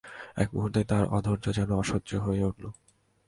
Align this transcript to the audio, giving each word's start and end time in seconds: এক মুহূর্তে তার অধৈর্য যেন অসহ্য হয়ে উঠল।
এক 0.35 0.49
মুহূর্তে 0.53 0.81
তার 0.83 1.03
অধৈর্য 1.07 1.45
যেন 1.53 1.69
অসহ্য 1.73 2.09
হয়ে 2.17 2.43
উঠল। 2.43 2.63